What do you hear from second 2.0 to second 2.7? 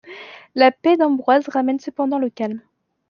le calme.